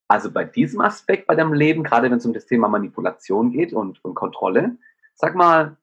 [0.09, 3.73] also bei diesem Aspekt bei deinem Leben, gerade wenn es um das Thema Manipulation geht
[3.73, 4.75] und, und Kontrolle,
[5.13, 5.77] sag mal,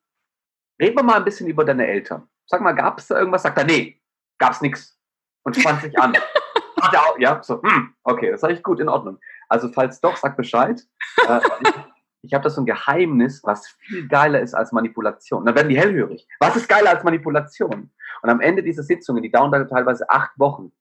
[0.80, 2.28] reden wir mal ein bisschen über deine Eltern.
[2.46, 3.42] Sag mal, gab es da irgendwas?
[3.42, 4.00] Sagt er, nee,
[4.38, 4.98] gab es nichts.
[5.44, 6.12] Und spannt sich an.
[7.18, 9.18] ja, so, hm, okay, das sage ich gut, in Ordnung.
[9.48, 10.84] Also falls doch, sag Bescheid.
[11.28, 11.74] Äh, ich,
[12.22, 15.46] ich habe da so ein Geheimnis, was viel geiler ist als Manipulation.
[15.46, 16.26] dann werden die hellhörig.
[16.40, 17.92] Was ist geiler als Manipulation?
[18.22, 20.72] Und am Ende dieser Sitzungen, die dauern dann teilweise acht Wochen,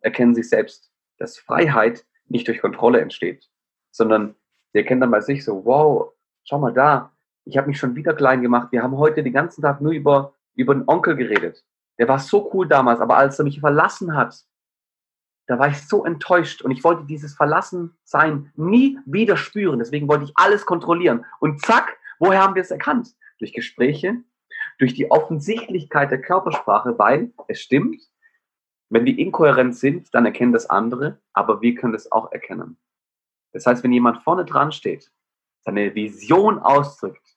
[0.00, 3.48] erkennen sich selbst, dass Freiheit nicht durch Kontrolle entsteht,
[3.90, 4.34] sondern
[4.72, 6.12] sie erkennen dann bei sich so, wow,
[6.44, 7.12] schau mal da,
[7.44, 8.72] ich habe mich schon wieder klein gemacht.
[8.72, 11.64] Wir haben heute den ganzen Tag nur über, über den Onkel geredet.
[11.98, 14.44] Der war so cool damals, aber als er mich verlassen hat,
[15.46, 19.78] da war ich so enttäuscht und ich wollte dieses Verlassensein nie wieder spüren.
[19.78, 21.24] Deswegen wollte ich alles kontrollieren.
[21.38, 23.14] Und zack, woher haben wir es erkannt?
[23.38, 24.16] Durch Gespräche,
[24.78, 28.02] durch die Offensichtlichkeit der Körpersprache, weil es stimmt,
[28.88, 32.78] wenn wir inkohärent sind, dann erkennen das andere, aber wir können das auch erkennen.
[33.52, 35.10] Das heißt, wenn jemand vorne dran steht,
[35.60, 37.36] seine Vision ausdrückt,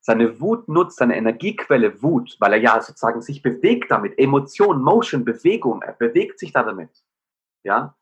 [0.00, 5.24] seine Wut nutzt, seine Energiequelle Wut, weil er ja sozusagen sich bewegt damit, Emotion, Motion,
[5.24, 6.90] Bewegung, er bewegt sich da damit,
[7.62, 7.94] ja,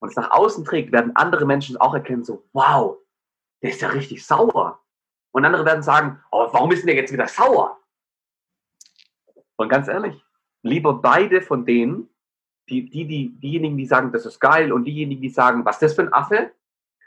[0.00, 2.98] und es nach außen trägt, werden andere Menschen auch erkennen, so, wow,
[3.62, 4.80] der ist ja richtig sauer.
[5.30, 7.78] Und andere werden sagen, oh, warum ist denn der jetzt wieder sauer?
[9.56, 10.20] Und ganz ehrlich,
[10.62, 12.11] lieber beide von denen,
[12.68, 15.82] die, die, die, diejenigen, die sagen, das ist geil, und diejenigen, die sagen, was ist
[15.82, 16.52] das für ein Affe?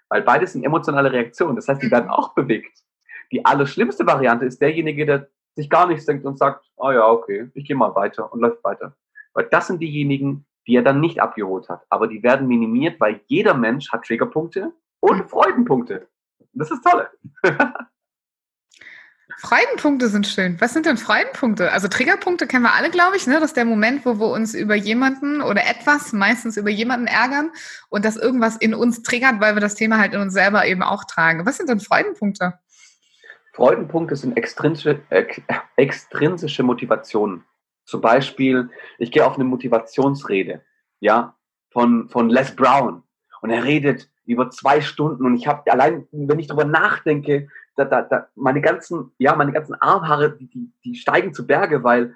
[0.09, 1.55] Weil beides sind emotionale Reaktionen.
[1.55, 2.83] Das heißt, die werden auch bewegt.
[3.31, 7.49] Die allerschlimmste Variante ist derjenige, der sich gar nichts denkt und sagt, oh ja, okay,
[7.53, 8.95] ich gehe mal weiter und läuft weiter.
[9.33, 11.85] Weil das sind diejenigen, die er dann nicht abgeholt hat.
[11.89, 16.07] Aber die werden minimiert, weil jeder Mensch hat Triggerpunkte und Freudenpunkte.
[16.53, 17.09] Das ist toll.
[19.39, 20.59] Freudenpunkte sind schön.
[20.59, 21.71] Was sind denn Freudenpunkte?
[21.71, 23.27] Also Triggerpunkte kennen wir alle, glaube ich.
[23.27, 23.35] Ne?
[23.35, 27.51] Das ist der Moment, wo wir uns über jemanden oder etwas, meistens über jemanden ärgern
[27.89, 30.83] und das irgendwas in uns triggert, weil wir das Thema halt in uns selber eben
[30.83, 31.45] auch tragen.
[31.45, 32.53] Was sind denn Freudenpunkte?
[33.53, 35.25] Freudenpunkte sind extrinsische, äh,
[35.75, 37.43] extrinsische Motivationen.
[37.85, 40.61] Zum Beispiel, ich gehe auf eine Motivationsrede,
[40.99, 41.35] ja,
[41.71, 43.03] von, von Les Brown.
[43.41, 47.85] Und er redet über zwei Stunden und ich habe allein, wenn ich darüber nachdenke, da,
[47.85, 52.15] da, da, meine ganzen, ja, meine ganzen Armhaare, die, die, die steigen zu Berge, weil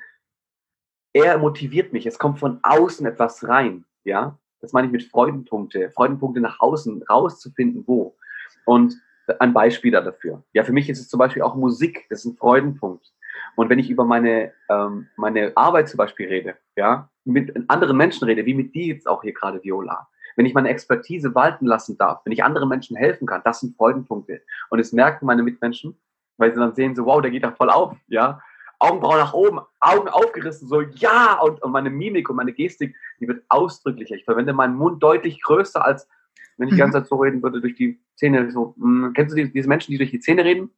[1.14, 2.06] er motiviert mich.
[2.06, 4.38] Es kommt von außen etwas rein, ja.
[4.62, 8.18] Das meine ich mit Freudenpunkte, Freudenpunkte nach außen rauszufinden, wo.
[8.66, 8.96] Und
[9.40, 10.44] ein Beispiel dafür.
[10.54, 13.14] Ja, für mich ist es zum Beispiel auch Musik, das ist ein Freudenpunkt.
[13.56, 18.26] Und wenn ich über meine, ähm, meine Arbeit zum Beispiel rede, ja, mit anderen Menschen
[18.26, 20.08] rede, wie mit dir jetzt auch hier gerade, Viola,
[20.40, 23.76] wenn ich meine Expertise walten lassen darf, wenn ich anderen Menschen helfen kann, das sind
[23.76, 24.42] Freudenpunkte.
[24.70, 26.00] Und es merken meine Mitmenschen,
[26.38, 28.40] weil sie dann sehen, so, wow, der geht da voll auf, ja.
[28.80, 33.28] Augenbrauen nach oben, Augen aufgerissen, so, ja, und, und meine Mimik und meine Gestik, die
[33.28, 34.16] wird ausdrücklicher.
[34.16, 36.08] Ich verwende meinen Mund deutlich größer, als
[36.56, 37.02] wenn ich die ganze mhm.
[37.02, 39.92] Zeit so reden würde, durch die Zähne, so, mh, hm, kennst du die, diese Menschen,
[39.92, 40.70] die durch die Zähne reden?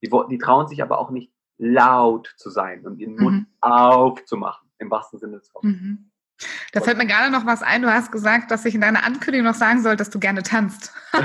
[0.00, 3.46] Die, die trauen sich aber auch nicht laut zu sein und ihren Mund mhm.
[3.60, 5.72] aufzumachen, im wahrsten Sinne des Wortes.
[5.72, 6.09] Mhm.
[6.72, 7.82] Da fällt mir gerade noch was ein.
[7.82, 10.92] Du hast gesagt, dass ich in deiner Ankündigung noch sagen soll, dass du gerne tanzt.
[11.12, 11.22] das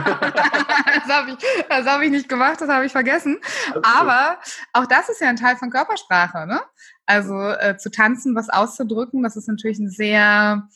[1.09, 3.39] habe ich, hab ich nicht gemacht, das habe ich vergessen.
[3.83, 4.39] Aber
[4.73, 6.47] auch das ist ja ein Teil von Körpersprache.
[6.47, 6.61] Ne?
[7.05, 10.67] Also äh, zu tanzen, was auszudrücken, das ist natürlich ein sehr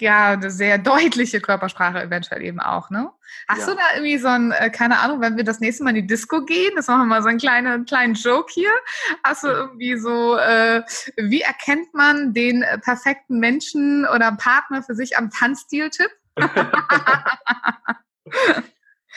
[0.00, 3.10] ja, eine sehr deutliche Körpersprache eventuell eben auch, ne?
[3.48, 3.66] Hast ja.
[3.66, 6.06] du da irgendwie so ein, äh, keine Ahnung, wenn wir das nächste Mal in die
[6.06, 8.70] Disco gehen, das machen wir mal so einen kleinen, kleinen Joke hier.
[9.24, 10.82] Hast du irgendwie so, äh,
[11.16, 16.10] wie erkennt man den äh, perfekten Menschen oder Partner für sich am Tanzstil-Tipp?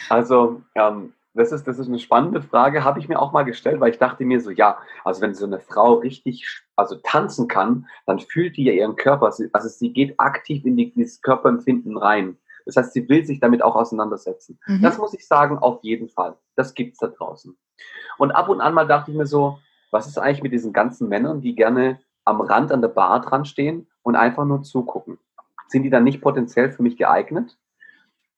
[0.10, 3.80] also, ähm, das ist, das ist eine spannende Frage, habe ich mir auch mal gestellt,
[3.80, 7.88] weil ich dachte mir so, ja, also wenn so eine Frau richtig, also tanzen kann,
[8.06, 12.38] dann fühlt die ja ihren Körper, also sie geht aktiv in die, dieses Körperempfinden rein.
[12.66, 14.60] Das heißt, sie will sich damit auch auseinandersetzen.
[14.68, 14.82] Mhm.
[14.82, 16.38] Das muss ich sagen, auf jeden Fall.
[16.56, 17.58] Das gibt's da draußen.
[18.18, 19.60] Und ab und an mal dachte ich mir so,
[19.92, 23.46] was ist eigentlich mit diesen ganzen Männern, die gerne am Rand an der Bar dran
[23.46, 25.20] stehen und einfach nur zugucken?
[25.68, 27.58] Sind die dann nicht potenziell für mich geeignet?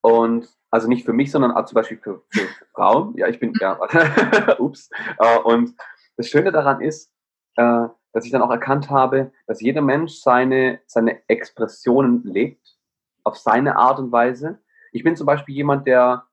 [0.01, 3.15] Und also nicht für mich, sondern auch zum Beispiel für, für Frauen.
[3.15, 3.79] Ja, ich bin, ja,
[4.59, 4.89] ups.
[5.19, 5.73] Äh, und
[6.17, 7.13] das Schöne daran ist,
[7.55, 12.77] äh, dass ich dann auch erkannt habe, dass jeder Mensch seine, seine Expressionen lebt,
[13.23, 14.59] auf seine Art und Weise.
[14.91, 16.25] Ich bin zum Beispiel jemand, der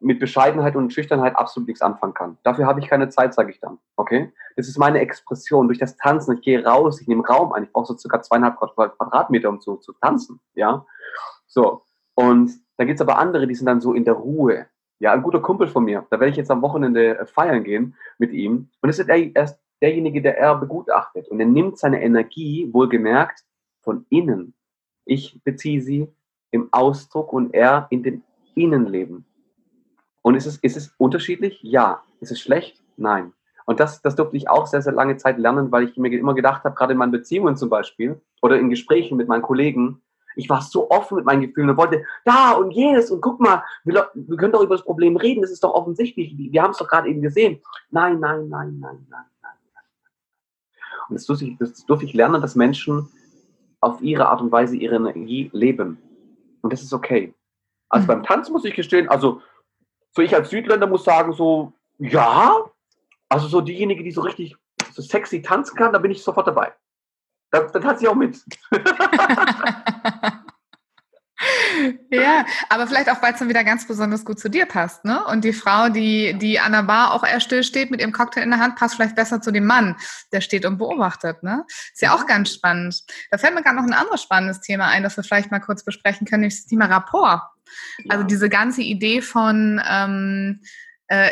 [0.00, 2.38] mit Bescheidenheit und Schüchternheit absolut nichts anfangen kann.
[2.42, 3.78] Dafür habe ich keine Zeit, sage ich dann.
[3.94, 4.32] Okay?
[4.56, 6.34] Das ist meine Expression durch das Tanzen.
[6.34, 7.64] Ich gehe raus, ich nehme Raum ein.
[7.64, 10.40] Ich brauche so circa zweieinhalb Quadratmeter, um zu, zu tanzen.
[10.54, 10.84] Ja?
[11.46, 11.82] So.
[12.14, 14.66] Und da gibt es aber andere, die sind dann so in der Ruhe.
[14.98, 17.94] Ja, ein guter Kumpel von mir, da werde ich jetzt am Wochenende äh, feiern gehen
[18.18, 18.70] mit ihm.
[18.80, 21.28] Und es ist erst derjenige, der er begutachtet.
[21.28, 23.44] Und er nimmt seine Energie, wohlgemerkt,
[23.82, 24.54] von innen.
[25.04, 26.08] Ich beziehe sie
[26.50, 28.22] im Ausdruck und er in dem
[28.54, 29.26] Innenleben.
[30.22, 31.60] Und ist es, ist es unterschiedlich?
[31.62, 32.02] Ja.
[32.20, 32.82] Ist es schlecht?
[32.96, 33.32] Nein.
[33.66, 36.34] Und das, das durfte ich auch sehr, sehr lange Zeit lernen, weil ich mir immer
[36.34, 40.02] gedacht habe, gerade in meinen Beziehungen zum Beispiel oder in Gesprächen mit meinen Kollegen,
[40.36, 43.64] ich war so offen mit meinen Gefühlen und wollte da und jenes und guck mal,
[43.84, 46.78] wir, wir können doch über das Problem reden, das ist doch offensichtlich, wir haben es
[46.78, 47.60] doch gerade eben gesehen.
[47.90, 49.52] Nein, nein, nein, nein, nein, nein.
[51.08, 53.08] Und das durfte, ich, das durfte ich lernen, dass Menschen
[53.80, 55.98] auf ihre Art und Weise ihre Energie leben.
[56.62, 57.32] Und das ist okay.
[57.88, 58.08] Also mhm.
[58.08, 59.40] beim Tanzen muss ich gestehen, also
[60.12, 62.56] so ich als Südländer muss sagen, so, ja,
[63.28, 64.56] also so diejenige, die so richtig
[64.92, 66.72] so sexy tanzen kann, da bin ich sofort dabei.
[67.50, 68.42] Da, da tanzt sie auch mit.
[72.10, 75.24] ja, aber vielleicht auch, weil es dann wieder ganz besonders gut zu dir passt, ne?
[75.26, 78.42] Und die Frau, die, die an der Bar auch eher still steht mit ihrem Cocktail
[78.42, 79.96] in der Hand, passt vielleicht besser zu dem Mann,
[80.32, 81.64] der steht und beobachtet, ne?
[81.92, 83.02] Ist ja auch ganz spannend.
[83.30, 85.84] Da fällt mir gerade noch ein anderes spannendes Thema ein, das wir vielleicht mal kurz
[85.84, 87.42] besprechen können, nämlich das Thema Rapport.
[88.08, 90.66] Also diese ganze Idee von, ähm, äh,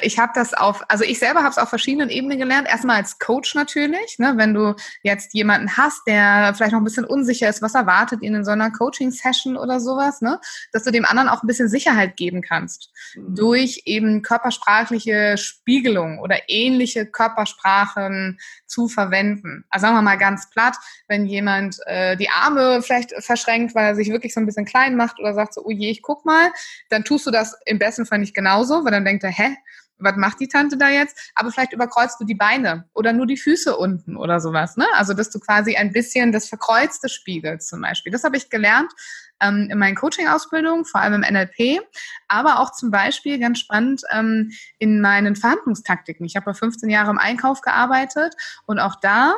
[0.03, 2.69] ich habe das auf, also ich selber habe es auf verschiedenen Ebenen gelernt.
[2.69, 7.05] Erstmal als Coach natürlich, ne, wenn du jetzt jemanden hast, der vielleicht noch ein bisschen
[7.05, 10.41] unsicher ist, was erwartet ihn in so einer Coaching-Session oder sowas, ne,
[10.73, 13.35] dass du dem anderen auch ein bisschen Sicherheit geben kannst mhm.
[13.35, 19.65] durch eben körpersprachliche Spiegelung oder ähnliche Körpersprachen zu verwenden.
[19.71, 20.77] Also sagen wir mal ganz platt,
[21.09, 24.97] wenn jemand äh, die Arme vielleicht verschränkt, weil er sich wirklich so ein bisschen klein
[24.97, 26.53] macht oder sagt so, oh je, ich guck mal,
[26.91, 29.57] dann tust du das im besten Fall nicht genauso, weil dann denkt er, hä,
[29.99, 31.33] was macht die Tante da jetzt?
[31.35, 34.77] Aber vielleicht überkreuzt du die Beine oder nur die Füße unten oder sowas.
[34.77, 34.87] Ne?
[34.95, 38.13] Also, dass du quasi ein bisschen das Verkreuzte spiegelst zum Beispiel.
[38.13, 38.93] Das habe ich gelernt
[39.41, 41.81] ähm, in meinen Coaching-Ausbildungen, vor allem im NLP,
[42.29, 46.25] aber auch zum Beispiel ganz spannend ähm, in meinen Verhandlungstaktiken.
[46.27, 48.35] Ich habe bei 15 Jahre im Einkauf gearbeitet
[48.67, 49.35] und auch da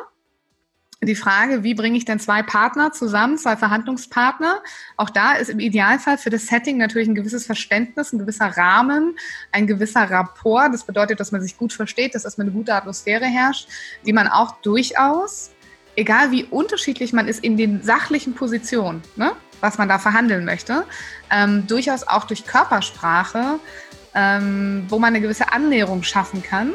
[1.01, 4.63] die Frage, wie bringe ich denn zwei Partner zusammen, zwei Verhandlungspartner?
[4.95, 9.15] Auch da ist im Idealfall für das Setting natürlich ein gewisses Verständnis, ein gewisser Rahmen,
[9.51, 10.73] ein gewisser Rapport.
[10.73, 13.69] Das bedeutet, dass man sich gut versteht, dass erstmal eine gute Atmosphäre herrscht,
[14.07, 15.51] die man auch durchaus,
[15.95, 20.83] egal wie unterschiedlich man ist in den sachlichen Positionen, ne, was man da verhandeln möchte,
[21.29, 23.59] ähm, durchaus auch durch Körpersprache,
[24.15, 26.73] ähm, wo man eine gewisse Annäherung schaffen kann,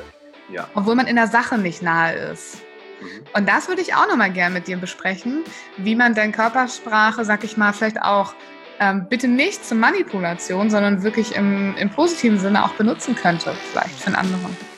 [0.48, 0.68] ja.
[0.76, 2.58] obwohl man in der Sache nicht nahe ist.
[3.03, 3.25] Mhm.
[3.35, 5.45] Und das würde ich auch nochmal gerne mit dir besprechen,
[5.77, 8.35] wie man deine Körpersprache, sag ich mal, vielleicht auch
[8.81, 14.01] ähm, bitte nicht zur Manipulation, sondern wirklich im, im positiven Sinne auch benutzen könnte, vielleicht
[14.01, 14.71] für einen anderen.